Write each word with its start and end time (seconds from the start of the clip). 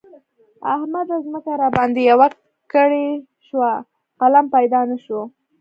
احمده! 0.75 1.15
ځمکه 1.25 1.51
راباندې 1.61 2.01
يوه 2.11 2.27
کړۍ 2.71 3.07
شوه؛ 3.47 3.71
قلم 4.19 4.45
پيدا 4.55 4.79
نه 4.89 4.97
شو. 5.03 5.19